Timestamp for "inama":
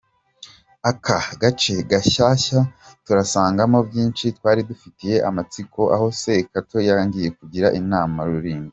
7.81-8.19